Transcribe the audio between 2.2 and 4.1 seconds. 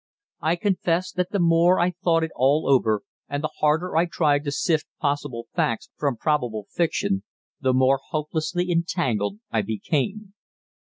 it all over and the harder I